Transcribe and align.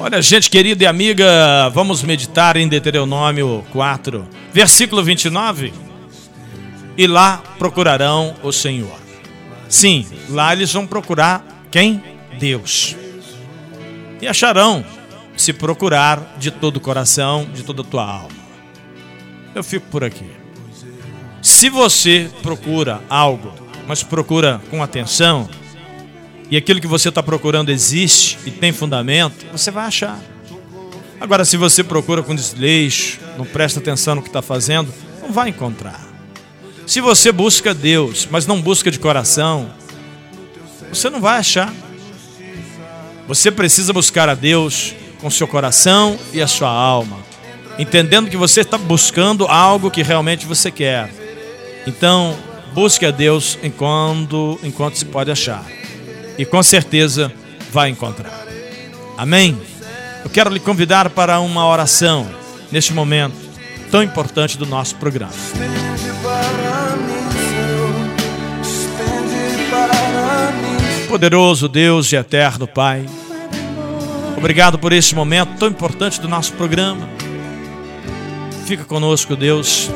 Olha, 0.00 0.22
gente 0.22 0.48
querida 0.50 0.84
e 0.84 0.86
amiga, 0.86 1.68
vamos 1.70 2.02
meditar 2.02 2.56
em 2.56 2.68
Deuteronômio 2.68 3.64
4, 3.72 4.26
versículo 4.52 5.02
29. 5.02 5.72
E 6.96 7.06
lá 7.06 7.42
procurarão 7.58 8.34
o 8.42 8.52
Senhor. 8.52 8.98
Sim, 9.68 10.06
lá 10.28 10.52
eles 10.52 10.72
vão 10.72 10.86
procurar 10.86 11.44
quem? 11.70 12.02
Deus. 12.38 12.96
E 14.20 14.26
acharão, 14.26 14.84
se 15.36 15.52
procurar 15.52 16.36
de 16.38 16.50
todo 16.50 16.78
o 16.78 16.80
coração, 16.80 17.46
de 17.52 17.62
toda 17.62 17.82
a 17.82 17.84
tua 17.84 18.04
alma. 18.04 18.38
Eu 19.54 19.62
fico 19.62 19.86
por 19.90 20.02
aqui. 20.02 20.30
Se 21.42 21.70
você 21.70 22.30
procura 22.42 23.00
algo, 23.08 23.52
mas 23.86 24.02
procura 24.02 24.60
com 24.70 24.82
atenção, 24.82 25.48
e 26.50 26.56
aquilo 26.56 26.80
que 26.80 26.86
você 26.86 27.10
está 27.10 27.22
procurando 27.22 27.70
existe 27.70 28.38
e 28.46 28.50
tem 28.50 28.72
fundamento, 28.72 29.46
você 29.52 29.70
vai 29.70 29.86
achar. 29.86 30.18
Agora, 31.20 31.44
se 31.44 31.56
você 31.56 31.84
procura 31.84 32.22
com 32.22 32.34
desleixo, 32.34 33.18
não 33.36 33.44
presta 33.44 33.80
atenção 33.80 34.14
no 34.14 34.22
que 34.22 34.28
está 34.28 34.40
fazendo, 34.40 34.92
não 35.20 35.32
vai 35.32 35.50
encontrar. 35.50 36.00
Se 36.86 37.00
você 37.00 37.30
busca 37.30 37.74
Deus, 37.74 38.26
mas 38.30 38.46
não 38.46 38.62
busca 38.62 38.90
de 38.90 38.98
coração, 38.98 39.70
você 40.88 41.10
não 41.10 41.20
vai 41.20 41.38
achar. 41.38 41.72
Você 43.26 43.50
precisa 43.50 43.92
buscar 43.92 44.28
a 44.28 44.34
Deus 44.34 44.94
com 45.20 45.28
seu 45.28 45.46
coração 45.46 46.18
e 46.32 46.40
a 46.40 46.46
sua 46.46 46.70
alma, 46.70 47.18
entendendo 47.78 48.30
que 48.30 48.36
você 48.38 48.62
está 48.62 48.78
buscando 48.78 49.46
algo 49.46 49.90
que 49.90 50.02
realmente 50.02 50.46
você 50.46 50.70
quer. 50.70 51.12
Então, 51.86 52.34
busque 52.72 53.04
a 53.04 53.10
Deus 53.10 53.58
enquanto, 53.62 54.58
enquanto 54.62 54.96
se 54.96 55.04
pode 55.04 55.30
achar 55.30 55.66
e 56.38 56.46
com 56.46 56.62
certeza 56.62 57.32
vai 57.72 57.90
encontrar. 57.90 58.46
Amém? 59.16 59.60
Eu 60.24 60.30
quero 60.30 60.50
lhe 60.50 60.60
convidar 60.60 61.10
para 61.10 61.40
uma 61.40 61.66
oração 61.66 62.26
neste 62.70 62.92
momento 62.92 63.34
tão 63.90 64.02
importante 64.02 64.56
do 64.56 64.64
nosso 64.64 64.94
programa. 64.96 65.32
Poderoso 71.08 71.68
Deus 71.68 72.12
e 72.12 72.16
eterno 72.16 72.68
Pai, 72.68 73.04
obrigado 74.36 74.78
por 74.78 74.92
este 74.92 75.14
momento 75.14 75.56
tão 75.58 75.68
importante 75.68 76.20
do 76.20 76.28
nosso 76.28 76.52
programa. 76.52 77.08
Fica 78.66 78.84
conosco, 78.84 79.34
Deus, 79.34 79.90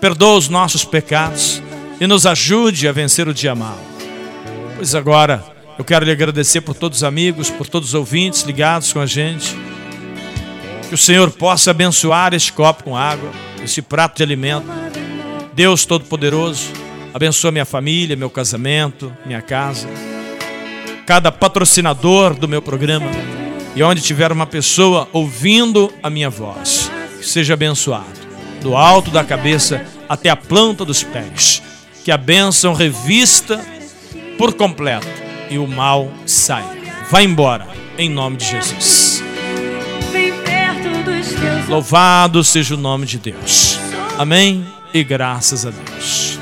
perdoa 0.00 0.36
os 0.36 0.48
nossos 0.48 0.84
pecados 0.84 1.62
e 2.00 2.06
nos 2.06 2.26
ajude 2.26 2.88
a 2.88 2.92
vencer 2.92 3.28
o 3.28 3.32
dia 3.32 3.54
mal. 3.54 3.78
Pois 4.76 4.94
agora, 4.94 5.55
eu 5.78 5.84
quero 5.84 6.04
lhe 6.04 6.10
agradecer 6.10 6.62
por 6.62 6.74
todos 6.74 6.98
os 6.98 7.04
amigos, 7.04 7.50
por 7.50 7.68
todos 7.68 7.90
os 7.90 7.94
ouvintes 7.94 8.42
ligados 8.42 8.92
com 8.92 9.00
a 9.00 9.06
gente. 9.06 9.54
Que 10.88 10.94
o 10.94 10.98
Senhor 10.98 11.30
possa 11.30 11.70
abençoar 11.70 12.32
este 12.32 12.52
copo 12.52 12.84
com 12.84 12.96
água, 12.96 13.30
este 13.62 13.82
prato 13.82 14.16
de 14.16 14.22
alimento. 14.22 14.66
Deus 15.52 15.84
Todo-Poderoso, 15.84 16.68
abençoa 17.12 17.52
minha 17.52 17.64
família, 17.64 18.16
meu 18.16 18.30
casamento, 18.30 19.12
minha 19.26 19.42
casa. 19.42 19.88
Cada 21.04 21.30
patrocinador 21.30 22.34
do 22.34 22.48
meu 22.48 22.62
programa 22.62 23.10
e 23.74 23.82
onde 23.82 24.00
tiver 24.00 24.32
uma 24.32 24.46
pessoa 24.46 25.08
ouvindo 25.12 25.92
a 26.02 26.08
minha 26.08 26.30
voz, 26.30 26.90
que 27.18 27.26
seja 27.26 27.54
abençoado, 27.54 28.06
do 28.62 28.74
alto 28.74 29.10
da 29.10 29.22
cabeça 29.22 29.84
até 30.08 30.30
a 30.30 30.36
planta 30.36 30.84
dos 30.84 31.02
pés. 31.02 31.62
Que 32.02 32.10
a 32.10 32.16
bênção 32.16 32.72
revista 32.72 33.60
por 34.38 34.54
completo 34.54 35.25
e 35.50 35.58
o 35.58 35.66
mal 35.66 36.10
saia. 36.26 36.66
Vá 37.10 37.22
embora, 37.22 37.66
em 37.98 38.08
nome 38.08 38.36
de 38.36 38.46
Jesus. 38.46 39.22
Louvado 41.68 42.44
seja 42.44 42.74
o 42.74 42.78
nome 42.78 43.06
de 43.06 43.18
Deus. 43.18 43.78
Amém 44.18 44.66
e 44.94 45.02
graças 45.02 45.66
a 45.66 45.70
Deus. 45.70 46.35